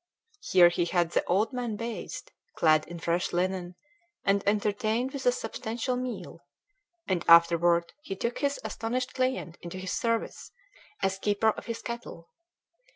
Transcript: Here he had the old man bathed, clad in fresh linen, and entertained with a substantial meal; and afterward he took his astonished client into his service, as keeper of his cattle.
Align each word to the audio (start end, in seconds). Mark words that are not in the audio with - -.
Here 0.39 0.69
he 0.69 0.85
had 0.85 1.11
the 1.11 1.23
old 1.25 1.53
man 1.53 1.75
bathed, 1.75 2.31
clad 2.57 2.87
in 2.87 2.97
fresh 2.97 3.31
linen, 3.31 3.75
and 4.25 4.41
entertained 4.47 5.13
with 5.13 5.27
a 5.27 5.31
substantial 5.31 5.95
meal; 5.95 6.39
and 7.07 7.23
afterward 7.27 7.93
he 8.01 8.15
took 8.15 8.39
his 8.39 8.59
astonished 8.63 9.13
client 9.13 9.59
into 9.61 9.77
his 9.77 9.93
service, 9.93 10.49
as 11.03 11.19
keeper 11.19 11.49
of 11.51 11.67
his 11.67 11.83
cattle. 11.83 12.31